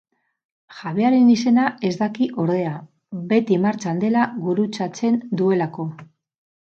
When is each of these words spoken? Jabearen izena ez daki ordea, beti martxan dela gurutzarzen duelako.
Jabearen 0.75 1.27
izena 1.33 1.65
ez 1.89 1.91
daki 1.99 2.29
ordea, 2.45 2.73
beti 3.35 3.59
martxan 3.67 4.03
dela 4.05 4.25
gurutzarzen 4.47 5.21
duelako. 5.43 5.87